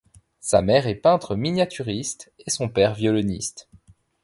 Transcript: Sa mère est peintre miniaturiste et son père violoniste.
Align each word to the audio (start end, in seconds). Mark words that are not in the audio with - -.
Sa 0.39 0.63
mère 0.63 0.87
est 0.87 0.95
peintre 0.95 1.35
miniaturiste 1.35 2.33
et 2.47 2.49
son 2.49 2.67
père 2.69 2.95
violoniste. 2.95 3.69